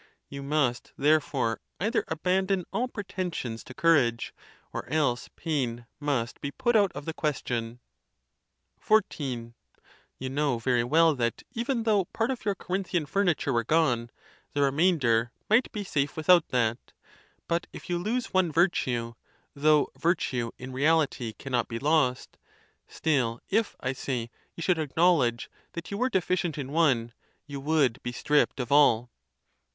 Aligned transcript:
You 0.29 0.41
must 0.41 0.93
therefore 0.97 1.59
either 1.79 2.03
abandon 2.07 2.65
all 2.73 2.87
pretensions 2.87 3.63
to 3.65 3.75
cour 3.75 3.95
age, 3.97 4.33
or 4.73 4.89
else 4.89 5.29
pain 5.35 5.85
must 5.99 6.41
be 6.41 6.49
put 6.49 6.75
out 6.75 6.91
of 6.93 7.05
the 7.05 7.13
question. 7.13 7.79
XIV. 8.83 9.53
You 10.17 10.29
know 10.31 10.57
very 10.57 10.83
well 10.83 11.13
that, 11.13 11.43
even 11.53 11.83
though 11.83 12.05
part 12.05 12.31
of 12.31 12.43
your 12.45 12.55
Corinthian 12.55 13.05
furniture 13.05 13.53
were 13.53 13.63
gone, 13.63 14.09
the 14.53 14.63
remainder 14.63 15.31
might 15.51 15.71
be 15.71 15.83
safe 15.83 16.17
without 16.17 16.47
that; 16.47 16.93
but 17.47 17.67
if 17.71 17.87
you 17.87 17.99
lose 17.99 18.33
one 18.33 18.51
virtue 18.51 19.13
(though 19.53 19.91
virtue 19.95 20.49
in 20.57 20.73
reality 20.73 21.33
cannot 21.33 21.67
be 21.67 21.77
lost), 21.77 22.39
still 22.87 23.39
if, 23.51 23.75
I 23.79 23.93
say, 23.93 24.31
you 24.55 24.63
should 24.63 24.79
acknowledge 24.79 25.47
that 25.73 25.91
you 25.91 25.97
were 25.99 26.09
deficient 26.09 26.57
in 26.57 26.71
one, 26.71 27.13
you 27.45 27.59
would 27.59 28.01
be 28.01 28.11
stripped 28.11 28.59
of 28.59 28.71
all. 28.71 29.11